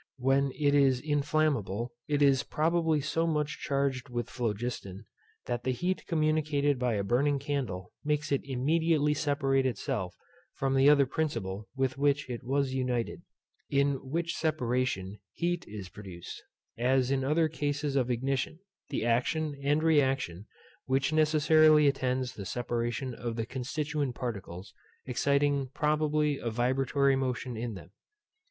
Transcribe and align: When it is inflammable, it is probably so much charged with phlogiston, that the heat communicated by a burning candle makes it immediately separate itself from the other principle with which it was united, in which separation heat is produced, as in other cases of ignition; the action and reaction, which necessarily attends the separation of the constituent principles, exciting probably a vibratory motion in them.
When 0.17 0.51
it 0.59 0.73
is 0.73 0.99
inflammable, 0.99 1.93
it 2.07 2.23
is 2.23 2.41
probably 2.41 3.01
so 3.01 3.27
much 3.27 3.59
charged 3.61 4.09
with 4.09 4.31
phlogiston, 4.31 5.05
that 5.45 5.61
the 5.63 5.71
heat 5.73 6.07
communicated 6.07 6.79
by 6.79 6.95
a 6.95 7.03
burning 7.03 7.37
candle 7.37 7.91
makes 8.03 8.31
it 8.31 8.41
immediately 8.43 9.13
separate 9.13 9.67
itself 9.67 10.15
from 10.55 10.73
the 10.73 10.89
other 10.89 11.05
principle 11.05 11.69
with 11.75 11.99
which 11.99 12.31
it 12.31 12.43
was 12.43 12.73
united, 12.73 13.21
in 13.69 13.97
which 14.03 14.35
separation 14.35 15.19
heat 15.33 15.65
is 15.67 15.87
produced, 15.89 16.41
as 16.79 17.11
in 17.11 17.23
other 17.23 17.47
cases 17.47 17.95
of 17.95 18.09
ignition; 18.09 18.57
the 18.89 19.05
action 19.05 19.53
and 19.63 19.83
reaction, 19.83 20.47
which 20.87 21.13
necessarily 21.13 21.85
attends 21.87 22.33
the 22.33 22.45
separation 22.47 23.13
of 23.13 23.35
the 23.35 23.45
constituent 23.45 24.15
principles, 24.15 24.73
exciting 25.05 25.69
probably 25.75 26.39
a 26.39 26.49
vibratory 26.49 27.15
motion 27.15 27.55
in 27.55 27.75
them. 27.75 27.91